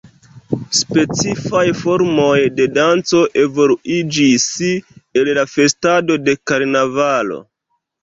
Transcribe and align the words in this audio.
Specifaj 0.77 1.65
formoj 1.81 2.39
de 2.61 2.67
danco 2.79 3.23
evoluiĝis 3.45 4.49
el 5.23 5.33
la 5.43 5.49
festado 5.57 6.21
de 6.27 6.39
karnavalo. 6.53 7.43